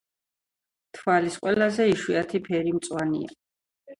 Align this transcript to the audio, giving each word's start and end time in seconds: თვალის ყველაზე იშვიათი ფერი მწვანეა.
თვალის 0.99 1.35
ყველაზე 1.43 1.85
იშვიათი 1.91 2.41
ფერი 2.47 2.75
მწვანეა. 2.79 3.37